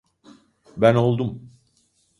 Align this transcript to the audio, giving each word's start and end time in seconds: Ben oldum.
Ben 0.77 0.95
oldum. 0.95 1.49